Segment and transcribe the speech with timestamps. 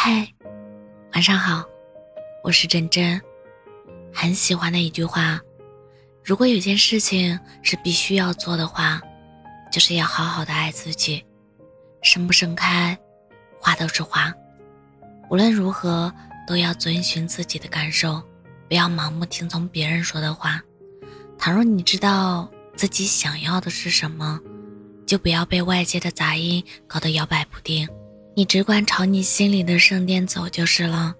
[0.00, 0.32] 嗨，
[1.12, 1.64] 晚上好，
[2.44, 3.20] 我是真真。
[4.14, 5.40] 很喜欢的一句话：
[6.22, 9.02] 如果有件事情是必须要做的话，
[9.72, 11.24] 就是要好好的爱自己。
[12.00, 12.96] 盛不盛开，
[13.58, 14.32] 花都是花。
[15.30, 16.14] 无论如何，
[16.46, 18.22] 都要遵循自己的感受，
[18.68, 20.62] 不要盲目听从别人说的话。
[21.36, 24.38] 倘若你知道自己想要的是什么，
[25.04, 27.88] 就不要被外界的杂音搞得摇摆不定。
[28.38, 31.12] 你只管朝你心里的圣殿走就是了。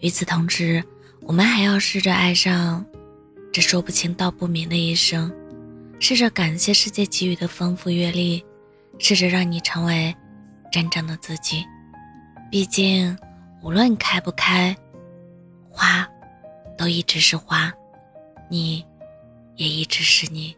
[0.00, 0.82] 与此同时，
[1.20, 2.84] 我们还要试着爱上
[3.52, 5.32] 这说不清道不明的一生，
[6.00, 8.44] 试着感谢世界给予的丰富阅历，
[8.98, 10.12] 试着让你成为
[10.72, 11.64] 真正的自己。
[12.50, 13.16] 毕竟，
[13.62, 14.76] 无论开不开，
[15.70, 16.04] 花
[16.76, 17.72] 都一直是花，
[18.50, 18.84] 你
[19.54, 20.56] 也一直是你。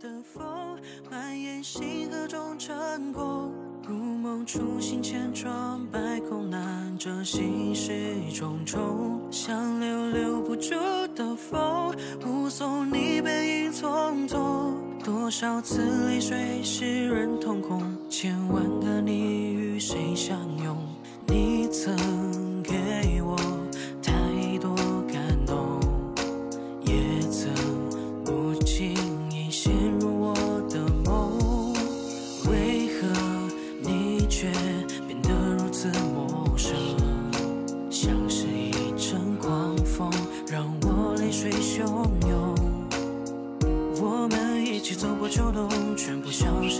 [0.00, 0.78] 的风
[1.10, 3.52] 蔓延星河中沉过，
[3.86, 7.92] 如梦初醒，千疮百孔难遮，心事
[8.32, 10.74] 重重，像留留不住
[11.14, 11.94] 的风，
[12.24, 14.72] 目送你背影匆匆。
[15.04, 18.59] 多少次泪水湿润瞳孔，千万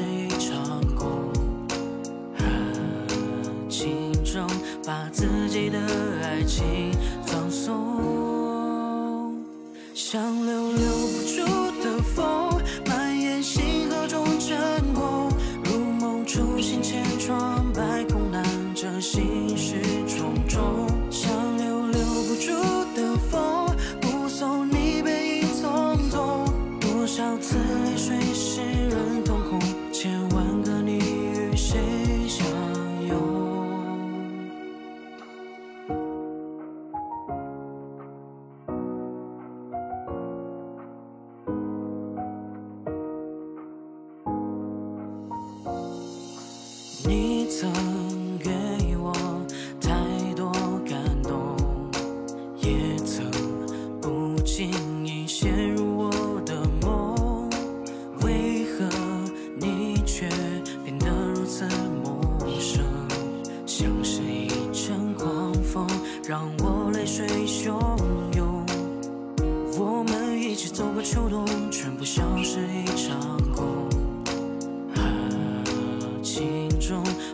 [0.01, 1.31] 是一场空。
[2.35, 4.47] 很轻重，
[4.87, 5.79] 把自己的
[6.23, 6.91] 爱情
[7.27, 9.35] 葬送，
[9.93, 10.47] 像
[47.61, 47.71] 曾
[48.39, 49.13] 给我
[49.83, 49.93] 太
[50.35, 50.51] 多
[50.89, 51.55] 感动，
[52.57, 53.31] 也曾
[54.01, 54.71] 不经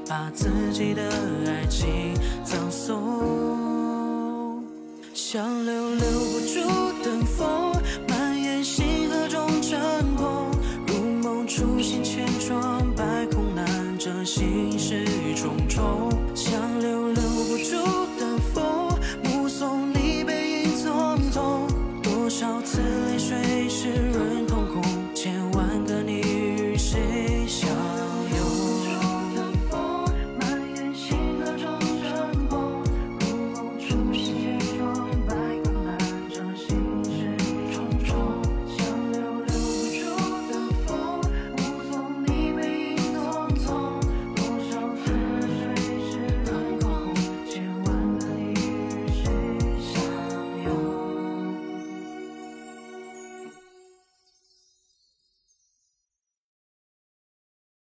[0.09, 1.03] 把自己的
[1.47, 4.62] 爱情葬送，
[5.12, 6.61] 想留留不住
[7.03, 7.72] 的风，
[8.09, 9.81] 满眼星河中沉
[10.15, 10.49] 空，
[10.87, 16.12] 如梦初醒千疮百孔，难遮心事重重。
[16.37, 17.77] 想留留不住
[18.16, 21.66] 的风，目送你背影匆匆。
[22.00, 23.06] 多少次？